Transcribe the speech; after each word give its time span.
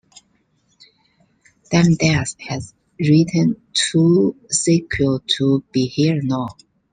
Ram 1.71 1.93
Dass 1.99 2.35
has 2.39 2.73
written 2.99 3.61
two 3.73 4.35
sequels 4.49 5.21
to 5.35 5.63
"Be 5.71 5.85
Here 5.85 6.23
Now". 6.23 6.47